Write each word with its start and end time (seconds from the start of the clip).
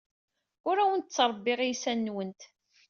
Ur 0.69 0.77
awent-ttṛebbiɣ 0.79 1.59
iysan-nwent. 1.61 2.41